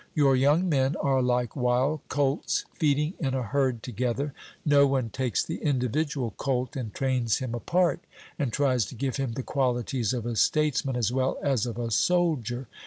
[0.15, 4.33] Your young men are like wild colts feeding in a herd together;
[4.65, 7.99] no one takes the individual colt and trains him apart,
[8.39, 11.91] and tries to give him the qualities of a statesman as well as of a
[11.91, 12.67] soldier.